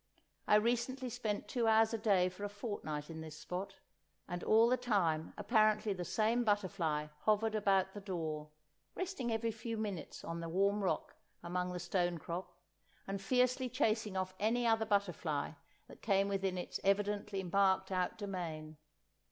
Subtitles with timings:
[0.47, 3.75] I recently spent two hours a day for a fortnight in this spot,
[4.27, 8.49] and all the time apparently the same butterfly hovered about the door,
[8.95, 12.51] resting every few minutes on the warm rock among the stone crop
[13.05, 15.51] and fiercely chasing off any other butterfly
[15.87, 18.77] that came within its evidently marked out domain.